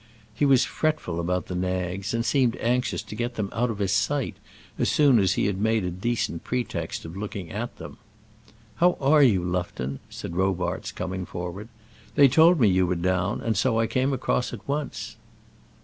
He 0.33 0.45
was 0.45 0.65
fretful 0.65 1.19
about 1.19 1.45
the 1.45 1.53
nags, 1.53 2.11
and 2.11 2.25
seemed 2.25 2.55
anxious 2.59 3.03
to 3.03 3.13
get 3.13 3.35
them 3.35 3.51
out 3.53 3.69
of 3.69 3.77
his 3.77 3.91
sight 3.93 4.35
as 4.79 4.89
soon 4.89 5.19
as 5.19 5.33
he 5.33 5.45
had 5.45 5.61
made 5.61 5.83
a 5.83 5.91
decent 5.91 6.43
pretext 6.43 7.05
of 7.05 7.15
looking 7.15 7.51
at 7.51 7.75
them. 7.77 7.99
"How 8.77 8.97
are 8.99 9.21
you, 9.21 9.43
Lufton?" 9.43 9.99
said 10.09 10.35
Robarts, 10.35 10.91
coming 10.91 11.23
forward. 11.27 11.67
"They 12.15 12.27
told 12.27 12.59
me 12.59 12.69
that 12.69 12.73
you 12.73 12.87
were 12.87 12.95
down, 12.95 13.41
and 13.41 13.55
so 13.55 13.79
I 13.79 13.85
came 13.85 14.11
across 14.11 14.51
at 14.53 14.67
once." 14.67 15.17